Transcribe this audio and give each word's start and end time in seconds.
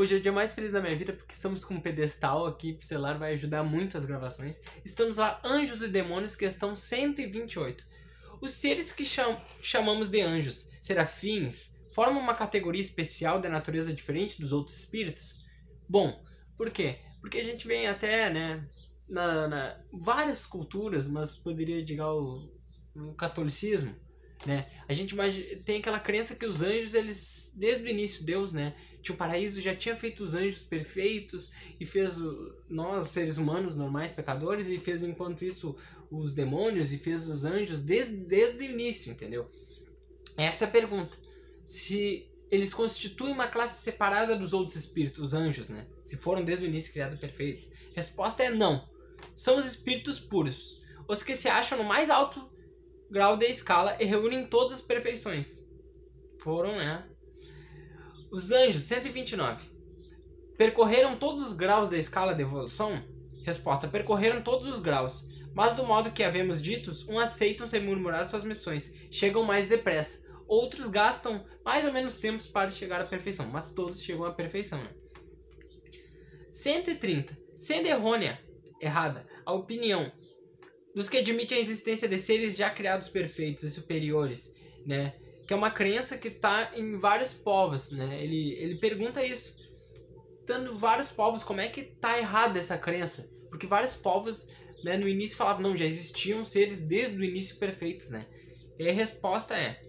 Hoje 0.00 0.14
é 0.14 0.16
o 0.16 0.22
dia 0.22 0.32
mais 0.32 0.54
feliz 0.54 0.72
da 0.72 0.80
minha 0.80 0.96
vida 0.96 1.12
porque 1.12 1.34
estamos 1.34 1.62
com 1.62 1.74
um 1.74 1.80
pedestal 1.80 2.46
aqui, 2.46 2.78
celular 2.80 3.18
vai 3.18 3.34
ajudar 3.34 3.62
muito 3.62 3.98
as 3.98 4.06
gravações. 4.06 4.62
Estamos 4.82 5.18
lá, 5.18 5.38
Anjos 5.44 5.82
e 5.82 5.88
Demônios, 5.88 6.34
questão 6.34 6.74
128. 6.74 7.84
Os 8.40 8.52
seres 8.52 8.94
que 8.94 9.04
cham 9.04 9.38
chamamos 9.60 10.08
de 10.08 10.22
anjos, 10.22 10.70
serafins, 10.80 11.70
formam 11.94 12.22
uma 12.22 12.34
categoria 12.34 12.80
especial 12.80 13.42
de 13.42 13.48
natureza 13.50 13.92
diferente 13.92 14.40
dos 14.40 14.54
outros 14.54 14.74
espíritos? 14.74 15.44
Bom, 15.86 16.24
por 16.56 16.70
quê? 16.70 17.00
Porque 17.20 17.36
a 17.36 17.44
gente 17.44 17.68
vem 17.68 17.86
até, 17.86 18.30
né, 18.30 18.66
na, 19.06 19.48
na 19.48 19.80
várias 19.92 20.46
culturas, 20.46 21.08
mas 21.08 21.36
poderia 21.36 21.84
dizer 21.84 22.00
o, 22.00 22.50
o 22.96 23.12
catolicismo, 23.16 23.94
né? 24.46 24.70
A 24.88 24.92
gente 24.92 25.14
tem 25.64 25.78
aquela 25.78 26.00
crença 26.00 26.34
que 26.34 26.46
os 26.46 26.62
anjos, 26.62 26.94
eles, 26.94 27.52
desde 27.54 27.84
o 27.84 27.88
início, 27.88 28.24
Deus, 28.24 28.52
né? 28.52 28.74
Tinha 29.02 29.14
o 29.14 29.18
paraíso, 29.18 29.60
já 29.60 29.74
tinha 29.74 29.96
feito 29.96 30.22
os 30.22 30.34
anjos 30.34 30.62
perfeitos 30.62 31.50
e 31.78 31.86
fez 31.86 32.18
nós, 32.68 33.08
seres 33.08 33.38
humanos 33.38 33.76
normais, 33.76 34.12
pecadores, 34.12 34.68
e 34.68 34.78
fez 34.78 35.02
enquanto 35.02 35.44
isso 35.44 35.76
os 36.10 36.34
demônios 36.34 36.92
e 36.92 36.98
fez 36.98 37.28
os 37.28 37.44
anjos 37.44 37.80
desde, 37.80 38.16
desde 38.16 38.58
o 38.58 38.70
início, 38.70 39.12
entendeu? 39.12 39.50
Essa 40.36 40.64
é 40.64 40.68
a 40.68 40.70
pergunta. 40.70 41.16
Se 41.66 42.28
eles 42.50 42.74
constituem 42.74 43.32
uma 43.32 43.46
classe 43.46 43.82
separada 43.82 44.34
dos 44.34 44.52
outros 44.52 44.76
espíritos, 44.76 45.20
os 45.20 45.34
anjos, 45.34 45.68
né? 45.68 45.86
Se 46.02 46.16
foram 46.16 46.44
desde 46.44 46.66
o 46.66 46.68
início 46.68 46.92
criados 46.92 47.18
perfeitos. 47.18 47.70
Resposta 47.94 48.42
é 48.42 48.50
não. 48.50 48.88
São 49.36 49.56
os 49.56 49.66
espíritos 49.66 50.18
puros, 50.18 50.82
os 51.06 51.22
que 51.22 51.36
se 51.36 51.48
acham 51.48 51.78
no 51.78 51.84
mais 51.84 52.10
alto 52.10 52.50
grau 53.10 53.36
da 53.36 53.46
escala 53.46 53.96
e 54.00 54.04
reúnem 54.04 54.46
todas 54.46 54.78
as 54.78 54.82
perfeições. 54.82 55.66
Foram, 56.38 56.76
né? 56.76 57.06
Os 58.30 58.52
anjos, 58.52 58.84
129. 58.84 59.68
Percorreram 60.56 61.16
todos 61.16 61.42
os 61.42 61.52
graus 61.52 61.88
da 61.88 61.96
escala 61.98 62.34
de 62.34 62.42
evolução? 62.42 63.02
Resposta: 63.44 63.88
percorreram 63.88 64.42
todos 64.42 64.68
os 64.68 64.80
graus. 64.80 65.28
Mas 65.52 65.74
do 65.74 65.84
modo 65.84 66.12
que 66.12 66.22
havemos 66.22 66.62
ditos, 66.62 67.08
uns 67.08 67.18
aceitam 67.18 67.66
sem 67.66 67.82
murmurar 67.82 68.28
suas 68.28 68.44
missões, 68.44 68.94
chegam 69.10 69.42
mais 69.42 69.68
depressa. 69.68 70.22
Outros 70.46 70.88
gastam 70.88 71.44
mais 71.64 71.84
ou 71.84 71.92
menos 71.92 72.18
tempos 72.18 72.46
para 72.46 72.70
chegar 72.70 73.00
à 73.00 73.06
perfeição, 73.06 73.46
mas 73.46 73.72
todos 73.72 74.02
chegam 74.02 74.24
à 74.24 74.32
perfeição. 74.32 74.78
Né? 74.82 74.90
130. 76.52 77.36
Sendo 77.56 77.86
errônea, 77.86 78.40
errada, 78.80 79.26
a 79.44 79.52
opinião 79.52 80.10
dos 80.94 81.08
que 81.08 81.18
admitem 81.18 81.58
a 81.58 81.60
existência 81.60 82.08
de 82.08 82.18
seres 82.18 82.56
já 82.56 82.70
criados 82.70 83.08
perfeitos 83.08 83.62
e 83.64 83.70
superiores, 83.70 84.52
né? 84.84 85.14
Que 85.46 85.52
é 85.52 85.56
uma 85.56 85.70
crença 85.70 86.18
que 86.18 86.28
está 86.28 86.72
em 86.74 86.98
vários 86.98 87.32
povos, 87.32 87.90
né? 87.92 88.22
Ele, 88.22 88.54
ele 88.54 88.78
pergunta 88.78 89.24
isso. 89.24 89.60
Tendo 90.46 90.76
vários 90.76 91.10
povos, 91.10 91.44
como 91.44 91.60
é 91.60 91.68
que 91.68 91.82
tá 91.82 92.18
errada 92.18 92.58
essa 92.58 92.76
crença? 92.76 93.28
Porque 93.48 93.66
vários 93.66 93.94
povos, 93.94 94.48
né, 94.84 94.96
no 94.96 95.08
início 95.08 95.36
falavam, 95.36 95.62
não, 95.62 95.76
já 95.76 95.84
existiam 95.84 96.44
seres 96.44 96.86
desde 96.86 97.18
o 97.18 97.24
início 97.24 97.56
perfeitos, 97.56 98.10
né? 98.10 98.26
E 98.78 98.88
a 98.88 98.92
resposta 98.92 99.56
é, 99.56 99.80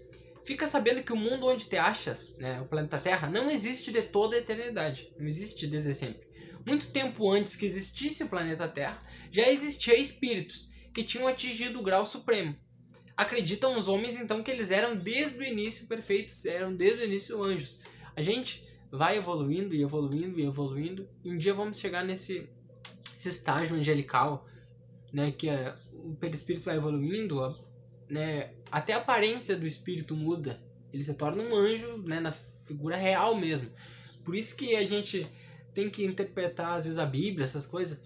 fica 0.46 0.68
sabendo 0.68 1.02
que 1.02 1.12
o 1.12 1.16
mundo 1.16 1.46
onde 1.46 1.68
te 1.68 1.76
achas, 1.76 2.36
né, 2.36 2.60
o 2.60 2.66
planeta 2.66 2.98
Terra, 2.98 3.30
não 3.30 3.50
existe 3.50 3.90
de 3.90 4.02
toda 4.02 4.36
a 4.36 4.38
eternidade. 4.38 5.12
Não 5.18 5.26
existe 5.26 5.66
desde 5.66 5.94
sempre. 5.94 6.26
Muito 6.66 6.92
tempo 6.92 7.30
antes 7.30 7.56
que 7.56 7.66
existisse 7.66 8.22
o 8.22 8.28
planeta 8.28 8.68
Terra, 8.68 9.04
já 9.32 9.48
existia 9.48 9.96
espíritos 9.96 10.71
que 10.92 11.04
tinham 11.04 11.26
atingido 11.26 11.78
o 11.78 11.82
grau 11.82 12.04
supremo. 12.04 12.56
Acreditam 13.16 13.76
os 13.76 13.88
homens 13.88 14.16
então 14.16 14.42
que 14.42 14.50
eles 14.50 14.70
eram 14.70 14.96
desde 14.96 15.38
o 15.38 15.42
início 15.42 15.86
perfeitos, 15.86 16.44
eram 16.44 16.74
desde 16.74 17.02
o 17.02 17.06
início 17.06 17.42
anjos. 17.42 17.78
A 18.16 18.22
gente 18.22 18.66
vai 18.90 19.16
evoluindo 19.16 19.74
e 19.74 19.82
evoluindo 19.82 20.38
e 20.38 20.44
evoluindo, 20.44 21.08
e 21.24 21.30
um 21.30 21.38
dia 21.38 21.54
vamos 21.54 21.78
chegar 21.78 22.04
nesse, 22.04 22.48
estágio 23.24 23.76
angelical, 23.76 24.46
né, 25.12 25.30
que 25.30 25.48
a, 25.48 25.78
o 25.92 26.14
perispírito 26.16 26.64
vai 26.64 26.76
evoluindo, 26.76 27.40
né, 28.08 28.52
até 28.70 28.92
a 28.92 28.98
aparência 28.98 29.56
do 29.56 29.66
espírito 29.66 30.16
muda. 30.16 30.60
Ele 30.92 31.02
se 31.02 31.14
torna 31.14 31.42
um 31.42 31.54
anjo, 31.54 31.98
né, 31.98 32.20
na 32.20 32.32
figura 32.32 32.96
real 32.96 33.36
mesmo. 33.36 33.70
Por 34.24 34.34
isso 34.34 34.56
que 34.56 34.74
a 34.74 34.84
gente 34.84 35.26
tem 35.72 35.88
que 35.88 36.04
interpretar 36.04 36.78
às 36.78 36.84
vezes 36.84 36.98
a 36.98 37.06
Bíblia, 37.06 37.44
essas 37.44 37.66
coisas, 37.66 38.00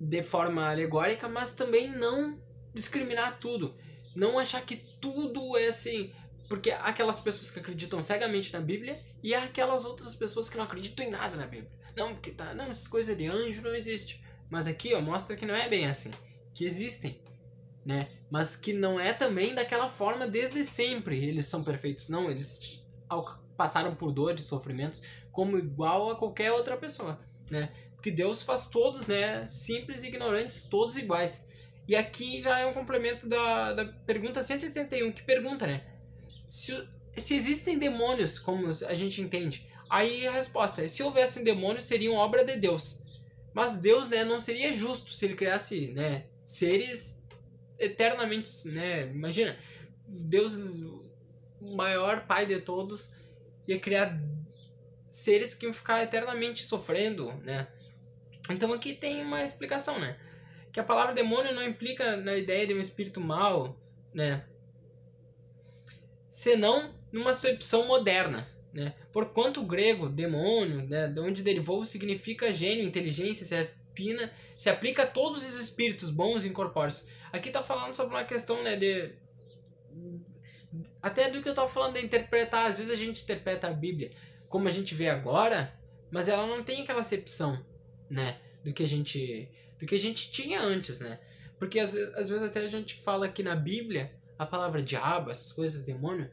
de 0.00 0.22
forma 0.22 0.68
alegórica, 0.68 1.28
mas 1.28 1.54
também 1.54 1.88
não 1.88 2.38
discriminar 2.72 3.38
tudo. 3.38 3.76
Não 4.14 4.38
achar 4.38 4.64
que 4.64 4.76
tudo 5.00 5.56
é 5.56 5.68
assim. 5.68 6.12
Porque 6.48 6.70
há 6.70 6.84
aquelas 6.84 7.20
pessoas 7.20 7.50
que 7.50 7.60
acreditam 7.60 8.00
cegamente 8.00 8.52
na 8.52 8.60
Bíblia 8.60 9.02
e 9.22 9.34
há 9.34 9.44
aquelas 9.44 9.84
outras 9.84 10.14
pessoas 10.14 10.48
que 10.48 10.56
não 10.56 10.64
acreditam 10.64 11.04
em 11.04 11.10
nada 11.10 11.36
na 11.36 11.46
Bíblia. 11.46 11.70
Não, 11.96 12.14
porque 12.14 12.30
tá. 12.30 12.54
Não, 12.54 12.66
essas 12.66 12.88
coisas 12.88 13.16
de 13.16 13.26
anjo 13.26 13.60
não 13.60 13.74
existe. 13.74 14.22
Mas 14.48 14.66
aqui, 14.66 14.94
ó, 14.94 15.00
mostra 15.00 15.36
que 15.36 15.44
não 15.44 15.54
é 15.54 15.68
bem 15.68 15.86
assim. 15.86 16.10
Que 16.54 16.64
existem. 16.64 17.20
Né? 17.84 18.08
Mas 18.30 18.56
que 18.56 18.72
não 18.72 18.98
é 18.98 19.12
também 19.12 19.54
daquela 19.54 19.88
forma 19.88 20.26
desde 20.26 20.64
sempre. 20.64 21.22
Eles 21.22 21.46
são 21.46 21.62
perfeitos. 21.62 22.08
Não, 22.08 22.30
eles 22.30 22.82
passaram 23.56 23.94
por 23.94 24.12
dores, 24.12 24.44
sofrimentos, 24.44 25.02
como 25.32 25.58
igual 25.58 26.10
a 26.10 26.16
qualquer 26.16 26.52
outra 26.52 26.76
pessoa. 26.76 27.18
Né? 27.50 27.70
Porque 27.98 28.12
Deus 28.12 28.44
faz 28.44 28.68
todos, 28.68 29.08
né, 29.08 29.44
simples 29.48 30.04
e 30.04 30.06
ignorantes, 30.06 30.66
todos 30.66 30.96
iguais. 30.96 31.44
E 31.88 31.96
aqui 31.96 32.40
já 32.40 32.60
é 32.60 32.66
um 32.66 32.72
complemento 32.72 33.26
da, 33.26 33.72
da 33.72 33.84
pergunta 33.84 34.44
181, 34.44 35.10
que 35.10 35.24
pergunta, 35.24 35.66
né? 35.66 35.84
Se, 36.46 36.72
se 37.16 37.34
existem 37.34 37.76
demônios, 37.76 38.38
como 38.38 38.68
a 38.68 38.94
gente 38.94 39.20
entende, 39.20 39.66
aí 39.90 40.28
a 40.28 40.30
resposta 40.30 40.84
é: 40.84 40.86
se 40.88 41.02
houvessem 41.02 41.42
demônios, 41.42 41.84
seriam 41.84 42.14
obra 42.14 42.44
de 42.44 42.56
Deus. 42.56 43.00
Mas 43.52 43.78
Deus, 43.78 44.08
né, 44.08 44.24
não 44.24 44.40
seria 44.40 44.72
justo 44.72 45.10
se 45.10 45.24
ele 45.24 45.34
criasse, 45.34 45.88
né, 45.88 46.26
seres 46.46 47.20
eternamente, 47.76 48.68
né? 48.68 49.08
Imagina, 49.08 49.58
Deus, 50.06 50.54
o 51.60 51.74
maior 51.74 52.26
pai 52.28 52.46
de 52.46 52.60
todos, 52.60 53.12
ia 53.66 53.80
criar 53.80 54.16
seres 55.10 55.52
que 55.54 55.66
iam 55.66 55.72
ficar 55.72 56.00
eternamente 56.02 56.64
sofrendo, 56.64 57.32
né? 57.42 57.66
Então 58.50 58.72
aqui 58.72 58.94
tem 58.94 59.22
uma 59.22 59.42
explicação, 59.42 59.98
né? 59.98 60.18
Que 60.72 60.80
a 60.80 60.84
palavra 60.84 61.14
demônio 61.14 61.54
não 61.54 61.62
implica 61.62 62.16
na 62.16 62.36
ideia 62.36 62.66
de 62.66 62.74
um 62.74 62.80
espírito 62.80 63.20
mau, 63.20 63.80
né? 64.14 64.46
Senão 66.30 66.94
numa 67.10 67.30
acepção 67.30 67.86
moderna, 67.86 68.48
né? 68.72 68.94
Porquanto 69.12 69.60
o 69.60 69.66
grego 69.66 70.08
demônio, 70.08 70.86
né, 70.86 71.08
de 71.08 71.20
onde 71.20 71.42
derivou, 71.42 71.84
significa 71.84 72.52
gênio, 72.52 72.84
inteligência, 72.84 73.46
se 73.46 73.54
apina, 73.54 74.32
se 74.56 74.68
aplica 74.68 75.02
a 75.02 75.06
todos 75.06 75.42
os 75.42 75.58
espíritos 75.58 76.10
bons 76.10 76.44
e 76.44 76.48
incorpóreos. 76.48 77.06
Aqui 77.32 77.50
tá 77.50 77.62
falando 77.62 77.94
sobre 77.94 78.14
uma 78.14 78.24
questão, 78.24 78.62
né, 78.62 78.76
de 78.76 79.12
até 81.02 81.30
do 81.30 81.42
que 81.42 81.48
eu 81.48 81.54
tava 81.54 81.68
falando 81.68 81.94
de 81.94 82.04
interpretar, 82.04 82.66
às 82.66 82.78
vezes 82.78 82.92
a 82.92 82.96
gente 82.96 83.22
interpreta 83.22 83.68
a 83.68 83.72
Bíblia 83.72 84.12
como 84.48 84.68
a 84.68 84.70
gente 84.70 84.94
vê 84.94 85.08
agora, 85.08 85.74
mas 86.10 86.28
ela 86.28 86.46
não 86.46 86.62
tem 86.62 86.82
aquela 86.82 87.00
acepção, 87.00 87.64
né? 88.10 88.38
Do 88.64 88.72
que 88.72 88.82
a 88.82 88.88
gente, 88.88 89.48
do 89.78 89.86
que 89.86 89.94
a 89.94 89.98
gente 89.98 90.30
tinha 90.30 90.60
antes, 90.60 91.00
né? 91.00 91.18
Porque 91.58 91.78
às, 91.78 91.94
às 91.94 92.28
vezes 92.28 92.46
até 92.46 92.60
a 92.60 92.68
gente 92.68 92.96
fala 93.02 93.28
que 93.28 93.42
na 93.42 93.56
Bíblia 93.56 94.12
a 94.38 94.46
palavra 94.46 94.82
diabo, 94.82 95.30
essas 95.30 95.52
coisas, 95.52 95.84
demônio, 95.84 96.30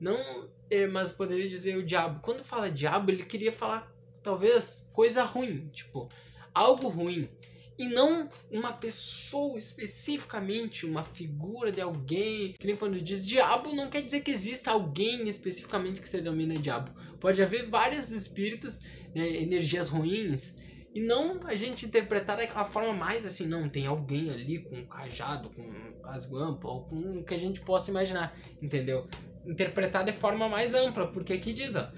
não, 0.00 0.48
é, 0.68 0.86
mas 0.86 1.12
poderia 1.12 1.48
dizer 1.48 1.76
o 1.76 1.86
diabo. 1.86 2.20
Quando 2.20 2.42
fala 2.42 2.70
diabo, 2.70 3.10
ele 3.10 3.24
queria 3.24 3.52
falar 3.52 3.92
talvez 4.22 4.88
coisa 4.92 5.22
ruim, 5.22 5.66
tipo, 5.68 6.08
algo 6.52 6.88
ruim. 6.88 7.28
E 7.76 7.88
não 7.88 8.28
uma 8.50 8.72
pessoa 8.72 9.58
especificamente, 9.58 10.86
uma 10.86 11.02
figura 11.02 11.72
de 11.72 11.80
alguém. 11.80 12.52
Que 12.52 12.66
nem 12.66 12.76
quando 12.76 13.00
diz 13.00 13.26
diabo, 13.26 13.74
não 13.74 13.90
quer 13.90 14.02
dizer 14.02 14.20
que 14.20 14.30
exista 14.30 14.70
alguém 14.70 15.28
especificamente 15.28 16.00
que 16.00 16.08
se 16.08 16.20
denomina 16.20 16.54
diabo. 16.54 16.92
Pode 17.18 17.42
haver 17.42 17.68
vários 17.68 18.10
espíritos, 18.12 18.80
né, 19.14 19.28
energias 19.42 19.88
ruins, 19.88 20.56
e 20.94 21.00
não 21.00 21.40
a 21.44 21.56
gente 21.56 21.86
interpretar 21.86 22.36
daquela 22.36 22.64
forma 22.64 22.92
mais 22.92 23.26
assim, 23.26 23.48
não, 23.48 23.68
tem 23.68 23.84
alguém 23.84 24.30
ali 24.30 24.60
com 24.60 24.76
um 24.76 24.86
cajado, 24.86 25.50
com 25.50 25.64
as 26.04 26.30
guampas, 26.30 26.70
ou 26.70 26.84
com 26.84 27.18
o 27.18 27.24
que 27.24 27.34
a 27.34 27.38
gente 27.38 27.60
possa 27.60 27.90
imaginar, 27.90 28.32
entendeu? 28.62 29.08
Interpretar 29.44 30.04
de 30.04 30.12
forma 30.12 30.48
mais 30.48 30.72
ampla, 30.72 31.08
porque 31.08 31.32
aqui 31.32 31.52
diz, 31.52 31.74
ó, 31.74 31.90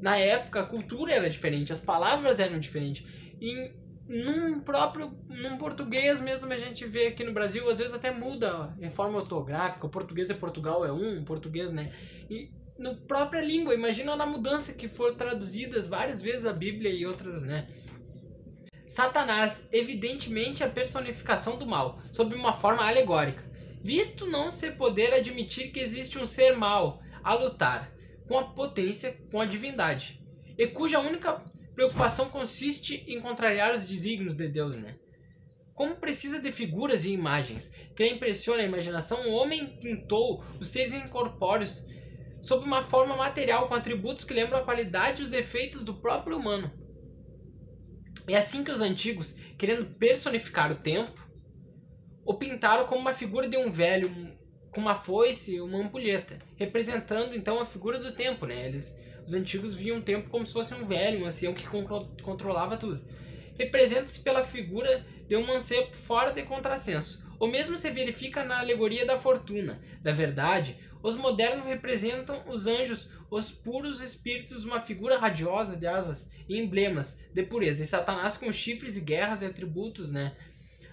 na 0.00 0.16
época 0.16 0.60
a 0.60 0.66
cultura 0.66 1.12
era 1.12 1.28
diferente, 1.28 1.74
as 1.74 1.80
palavras 1.80 2.40
eram 2.40 2.58
diferentes. 2.58 3.06
E 3.38 3.70
num 4.08 4.60
próprio, 4.60 5.14
num 5.28 5.58
português 5.58 6.18
mesmo 6.20 6.50
a 6.50 6.56
gente 6.56 6.86
vê 6.86 7.08
aqui 7.08 7.24
no 7.24 7.34
Brasil, 7.34 7.68
às 7.68 7.78
vezes 7.78 7.92
até 7.92 8.10
muda 8.10 8.74
a 8.82 8.90
forma 8.90 9.18
ortográfica, 9.18 9.86
o 9.86 9.90
português 9.90 10.30
é 10.30 10.34
Portugal 10.34 10.86
é 10.86 10.90
um, 10.90 11.22
português, 11.22 11.70
né? 11.70 11.92
E 12.30 12.50
no 12.78 12.96
própria 12.96 13.42
língua, 13.42 13.74
imagina 13.74 14.16
na 14.16 14.24
mudança 14.24 14.72
que 14.72 14.88
foram 14.88 15.14
traduzidas 15.14 15.86
várias 15.86 16.22
vezes 16.22 16.46
a 16.46 16.52
Bíblia 16.52 16.90
e 16.90 17.06
outras, 17.06 17.44
né? 17.44 17.66
Satanás, 18.92 19.66
evidentemente 19.72 20.62
a 20.62 20.68
personificação 20.68 21.56
do 21.56 21.66
mal, 21.66 22.02
sob 22.12 22.34
uma 22.34 22.52
forma 22.52 22.86
alegórica, 22.86 23.42
visto 23.82 24.26
não 24.26 24.50
ser 24.50 24.76
poder 24.76 25.14
admitir 25.14 25.72
que 25.72 25.80
existe 25.80 26.18
um 26.18 26.26
ser 26.26 26.58
mal 26.58 27.00
a 27.24 27.32
lutar 27.32 27.90
com 28.28 28.38
a 28.38 28.44
potência, 28.44 29.18
com 29.30 29.40
a 29.40 29.46
divindade, 29.46 30.22
e 30.58 30.66
cuja 30.66 31.00
única 31.00 31.42
preocupação 31.74 32.28
consiste 32.28 33.02
em 33.08 33.18
contrariar 33.18 33.74
os 33.74 33.88
desígnios 33.88 34.36
de 34.36 34.46
Deus, 34.46 34.76
né? 34.76 34.98
Como 35.72 35.96
precisa 35.96 36.38
de 36.38 36.52
figuras 36.52 37.06
e 37.06 37.14
imagens 37.14 37.72
que 37.96 38.06
impressionem 38.06 38.66
a 38.66 38.68
imaginação, 38.68 39.26
o 39.26 39.32
homem 39.32 39.78
pintou 39.80 40.44
os 40.60 40.68
seres 40.68 40.92
incorpóreos 40.92 41.86
sob 42.42 42.66
uma 42.66 42.82
forma 42.82 43.16
material 43.16 43.68
com 43.68 43.74
atributos 43.74 44.26
que 44.26 44.34
lembram 44.34 44.58
a 44.58 44.64
qualidade 44.64 45.22
e 45.22 45.24
os 45.24 45.30
defeitos 45.30 45.82
do 45.82 45.94
próprio 45.94 46.36
humano. 46.36 46.81
É 48.28 48.36
assim 48.36 48.62
que 48.62 48.70
os 48.70 48.80
antigos, 48.80 49.36
querendo 49.58 49.84
personificar 49.84 50.70
o 50.70 50.76
tempo, 50.76 51.28
o 52.24 52.34
pintaram 52.34 52.86
como 52.86 53.00
uma 53.00 53.12
figura 53.12 53.48
de 53.48 53.56
um 53.56 53.70
velho 53.70 54.32
com 54.70 54.80
uma 54.80 54.94
foice 54.94 55.56
e 55.56 55.60
uma 55.60 55.78
ampulheta, 55.78 56.38
representando 56.56 57.34
então 57.34 57.60
a 57.60 57.66
figura 57.66 57.98
do 57.98 58.12
tempo, 58.12 58.46
né? 58.46 58.66
Eles, 58.66 58.96
os 59.26 59.34
antigos 59.34 59.74
viam 59.74 59.98
o 59.98 60.02
tempo 60.02 60.30
como 60.30 60.46
se 60.46 60.52
fosse 60.52 60.72
um 60.72 60.86
velho, 60.86 61.22
um 61.22 61.26
ancião 61.26 61.52
que 61.52 61.66
controlava 62.22 62.76
tudo. 62.76 63.04
Representa-se 63.58 64.20
pela 64.20 64.44
figura 64.44 65.04
de 65.28 65.36
um 65.36 65.46
mancebo 65.46 65.92
fora 65.92 66.32
de 66.32 66.42
contrassenso. 66.42 67.22
O 67.38 67.46
mesmo 67.46 67.76
se 67.76 67.90
verifica 67.90 68.44
na 68.44 68.60
alegoria 68.60 69.04
da 69.04 69.18
fortuna. 69.18 69.80
Da 70.00 70.12
verdade, 70.12 70.78
os 71.02 71.16
modernos 71.16 71.66
representam 71.66 72.42
os 72.46 72.66
anjos, 72.66 73.10
os 73.30 73.50
puros 73.50 74.00
espíritos, 74.00 74.64
uma 74.64 74.80
figura 74.80 75.18
radiosa 75.18 75.76
de 75.76 75.86
asas 75.86 76.30
e 76.48 76.58
emblemas 76.58 77.18
de 77.32 77.42
pureza. 77.42 77.82
E 77.82 77.86
Satanás 77.86 78.36
com 78.36 78.52
chifres 78.52 78.96
e 78.96 79.00
guerras 79.00 79.42
e 79.42 79.46
atributos, 79.46 80.12
né? 80.12 80.36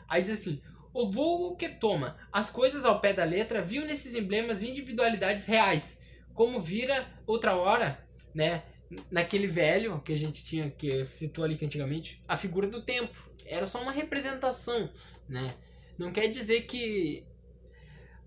Aí 0.08 0.22
diz 0.22 0.32
assim: 0.32 0.62
o 0.94 1.10
vulgo 1.12 1.56
que 1.56 1.70
toma 1.70 2.18
as 2.32 2.50
coisas 2.50 2.86
ao 2.86 3.00
pé 3.00 3.14
da 3.14 3.24
letra 3.24 3.62
viu 3.62 3.86
nesses 3.86 4.16
emblemas 4.16 4.64
individualidades 4.64 5.46
reais, 5.46 6.02
como 6.34 6.60
vira 6.60 7.06
outra 7.28 7.56
hora, 7.56 8.04
né? 8.34 8.64
Naquele 9.12 9.46
velho 9.46 10.02
que 10.02 10.14
a 10.14 10.18
gente 10.18 10.44
tinha, 10.44 10.72
que 10.72 11.06
citou 11.12 11.44
ali 11.44 11.56
que 11.56 11.66
antigamente, 11.66 12.24
a 12.28 12.36
figura 12.36 12.68
do 12.68 12.82
tempo. 12.82 13.30
Era 13.46 13.66
só 13.66 13.82
uma 13.82 13.92
representação, 13.92 14.90
né? 15.28 15.56
Não 15.98 16.12
quer 16.12 16.28
dizer 16.28 16.62
que. 16.62 17.26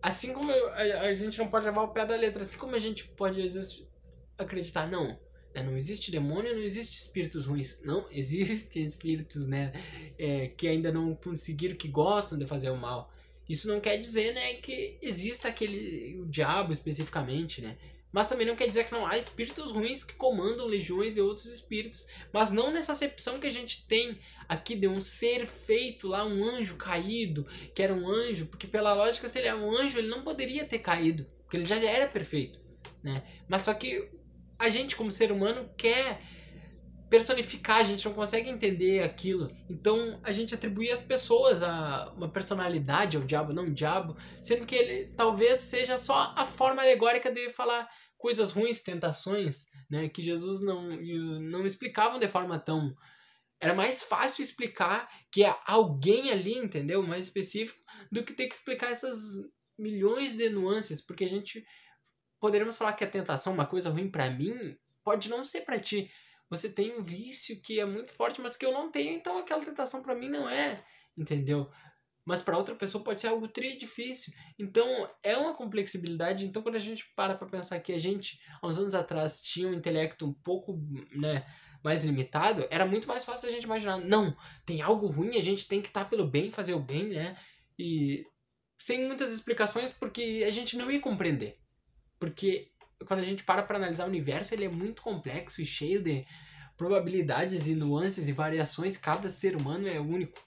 Assim 0.03 0.33
como 0.33 0.51
a, 0.51 1.01
a 1.03 1.15
gente 1.15 1.39
não 1.39 1.49
pode 1.49 1.65
levar 1.65 1.83
o 1.83 1.89
pé 1.89 2.05
da 2.05 2.17
letra, 2.17 2.43
assim 2.43 2.59
como 2.59 2.75
a 2.75 2.79
gente 2.79 3.05
pode 3.05 3.41
às 3.41 3.55
vezes 3.55 3.87
acreditar, 4.37 4.91
não, 4.91 5.19
né? 5.55 5.63
Não 5.63 5.77
existe 5.77 6.11
demônio, 6.11 6.55
não 6.55 6.63
existe 6.63 6.99
espíritos 6.99 7.47
ruins. 7.47 7.81
Não, 7.85 8.07
existem 8.11 8.85
espíritos, 8.85 9.47
né? 9.47 9.73
É, 10.19 10.49
que 10.49 10.67
ainda 10.67 10.91
não 10.91 11.15
conseguiram, 11.15 11.77
que 11.77 11.89
gostam 11.89 12.39
de 12.39 12.47
fazer 12.47 12.71
o 12.71 12.77
mal. 12.77 13.13
Isso 13.49 13.69
não 13.69 13.81
quer 13.81 13.97
dizer, 13.99 14.35
né, 14.35 14.55
que 14.55 14.97
exista 15.03 15.49
aquele 15.49 16.19
o 16.21 16.27
diabo 16.27 16.73
especificamente, 16.73 17.61
né? 17.61 17.77
Mas 18.12 18.29
também 18.29 18.47
não 18.47 18.55
quer 18.55 18.69
dizer 18.69 18.85
que 18.85 18.93
não 18.93 19.06
há 19.06 19.17
espíritos 19.17 19.73
ruins 19.73 20.05
que 20.05 20.14
comandam 20.14 20.67
legiões 20.67 21.14
de 21.14 21.20
outros 21.20 21.47
espíritos. 21.47 22.06
Mas 22.32 22.53
não 22.53 22.70
nessa 22.70 22.93
acepção 22.93 23.41
que 23.41 23.47
a 23.47 23.50
gente 23.50 23.87
tem 23.87 24.20
aqui 24.49 24.76
de 24.76 24.87
um 24.87 25.00
ser 25.00 25.47
feito 25.47 26.06
lá, 26.09 26.25
um 26.25 26.44
anjo 26.44 26.76
caído, 26.76 27.47
que 27.75 27.82
era 27.82 27.94
um 27.94 28.06
anjo, 28.06 28.47
porque 28.47 28.67
pela 28.67 28.93
lógica, 28.93 29.29
se 29.29 29.38
ele 29.38 29.49
é 29.49 29.55
um 29.55 29.75
anjo, 29.75 29.99
ele 29.99 30.09
não 30.09 30.23
poderia 30.23 30.67
ter 30.67 30.81
caído, 30.81 31.26
porque 31.43 31.56
ele 31.56 31.64
já 31.64 31.76
era 31.76 32.06
perfeito, 32.06 32.61
né? 33.03 33.23
Mas 33.49 33.62
só 33.62 33.73
que 33.73 34.11
a 34.58 34.69
gente, 34.69 34.94
como 34.94 35.11
ser 35.11 35.32
humano, 35.32 35.70
quer 35.76 36.20
personificar, 37.12 37.76
a 37.76 37.82
gente 37.82 38.06
não 38.06 38.15
consegue 38.15 38.49
entender 38.49 39.03
aquilo. 39.03 39.55
Então 39.69 40.19
a 40.23 40.32
gente 40.32 40.55
atribui 40.55 40.91
às 40.91 41.03
pessoas 41.03 41.62
a 41.62 42.11
uma 42.17 42.26
personalidade 42.26 43.19
ao 43.19 43.23
diabo, 43.23 43.53
não 43.53 43.67
diabo, 43.67 44.17
sendo 44.41 44.65
que 44.65 44.75
ele 44.75 45.12
talvez 45.15 45.61
seja 45.61 45.99
só 45.99 46.32
a 46.35 46.47
forma 46.47 46.81
alegórica 46.81 47.31
de 47.31 47.50
falar 47.50 47.87
coisas 48.23 48.53
ruins, 48.53 48.81
tentações, 48.81 49.67
né, 49.91 50.09
que 50.09 50.23
Jesus 50.23 50.63
não 50.63 50.97
não 51.41 51.67
explicavam 51.67 52.21
de 52.21 52.29
forma 52.29 52.57
tão 52.57 52.95
era 53.61 53.75
mais 53.75 54.03
fácil 54.03 54.43
explicar 54.43 55.09
que 55.31 55.45
é 55.45 55.57
alguém 55.67 56.31
ali, 56.31 56.57
entendeu? 56.57 57.03
Mais 57.03 57.27
específico 57.27 57.81
do 58.11 58.25
que 58.25 58.33
ter 58.33 58.49
que 58.49 58.55
explicar 58.55 58.91
essas 58.91 59.19
milhões 59.79 60.37
de 60.37 60.49
nuances, 60.51 61.01
porque 61.01 61.25
a 61.25 61.29
gente 61.29 61.65
poderíamos 62.41 62.77
falar 62.77 62.95
que 62.95 63.05
a 63.05 63.11
tentação, 63.11 63.53
uma 63.53 63.67
coisa 63.67 63.91
ruim 63.91 64.11
para 64.11 64.31
mim, 64.31 64.77
pode 65.05 65.29
não 65.29 65.45
ser 65.45 65.61
para 65.61 65.79
ti. 65.79 66.11
Você 66.51 66.69
tem 66.69 66.99
um 66.99 67.03
vício 67.03 67.61
que 67.63 67.79
é 67.79 67.85
muito 67.85 68.13
forte, 68.13 68.41
mas 68.41 68.57
que 68.57 68.67
eu 68.67 68.73
não 68.73 68.91
tenho, 68.91 69.13
então 69.13 69.39
aquela 69.39 69.65
tentação 69.65 70.03
para 70.03 70.15
mim 70.15 70.29
não 70.29 70.49
é, 70.49 70.85
entendeu? 71.17 71.71
Mas 72.25 72.43
para 72.43 72.57
outra 72.57 72.75
pessoa 72.75 73.03
pode 73.03 73.21
ser 73.21 73.29
algo 73.29 73.49
tri 73.49 73.77
difícil. 73.77 74.33
Então 74.59 75.11
é 75.23 75.37
uma 75.37 75.55
complexibilidade. 75.55 76.47
Então 76.47 76.63
quando 76.63 76.77
a 76.77 76.81
gente 76.81 77.11
para 77.17 77.35
para 77.35 77.49
pensar 77.49 77.81
que 77.81 77.93
a 77.93 77.99
gente, 77.99 78.41
há 78.61 78.67
uns 78.67 78.79
anos 78.79 78.95
atrás, 78.95 79.43
tinha 79.43 79.69
um 79.69 79.75
intelecto 79.75 80.27
um 80.27 80.33
pouco, 80.33 80.81
né, 81.15 81.45
mais 81.83 82.05
limitado, 82.05 82.67
era 82.71 82.87
muito 82.87 83.09
mais 83.09 83.25
fácil 83.25 83.49
a 83.49 83.53
gente 83.53 83.65
imaginar, 83.65 83.99
não, 83.99 84.37
tem 84.65 84.81
algo 84.81 85.09
ruim, 85.09 85.37
a 85.37 85.43
gente 85.43 85.67
tem 85.67 85.83
que 85.83 85.89
estar 85.89 86.05
tá 86.05 86.11
pelo 86.11 86.27
bem, 86.27 86.51
fazer 86.51 86.75
o 86.75 86.81
bem, 86.81 87.09
né? 87.09 87.37
E 87.79 88.25
sem 88.79 89.05
muitas 89.07 89.33
explicações 89.33 89.91
porque 89.91 90.45
a 90.47 90.51
gente 90.51 90.77
não 90.77 90.91
ia 90.91 91.01
compreender. 91.01 91.59
Porque 92.21 92.71
quando 93.07 93.21
a 93.21 93.25
gente 93.25 93.43
para 93.43 93.63
para 93.63 93.79
analisar 93.79 94.05
o 94.05 94.09
universo, 94.09 94.55
ele 94.55 94.65
é 94.65 94.69
muito 94.69 95.03
complexo 95.03 95.61
e 95.61 95.67
cheio 95.67 96.03
de 96.03 96.25
probabilidades 96.77 97.67
e 97.67 97.75
nuances 97.75 98.29
e 98.29 98.33
variações. 98.33 98.97
Cada 98.97 99.29
ser 99.29 99.57
humano 99.57 99.89
é 99.89 100.01
único. 100.01 100.41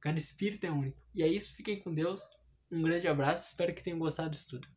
Cada 0.00 0.18
espírito 0.18 0.64
é 0.64 0.70
único. 0.70 0.98
E 1.14 1.22
é 1.22 1.28
isso. 1.28 1.54
Fiquem 1.54 1.80
com 1.80 1.92
Deus. 1.94 2.22
Um 2.70 2.82
grande 2.82 3.06
abraço. 3.06 3.48
Espero 3.48 3.74
que 3.74 3.82
tenham 3.82 3.98
gostado 3.98 4.30
disso 4.30 4.48
tudo. 4.50 4.68